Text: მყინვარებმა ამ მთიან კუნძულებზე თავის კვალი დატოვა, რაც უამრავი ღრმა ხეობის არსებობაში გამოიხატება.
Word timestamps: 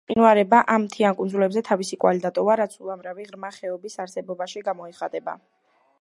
მყინვარებმა 0.09 0.61
ამ 0.75 0.85
მთიან 0.85 1.17
კუნძულებზე 1.19 1.63
თავის 1.67 1.91
კვალი 2.05 2.23
დატოვა, 2.25 2.57
რაც 2.63 2.75
უამრავი 2.87 3.29
ღრმა 3.29 3.55
ხეობის 3.59 4.01
არსებობაში 4.07 4.65
გამოიხატება. 4.71 5.41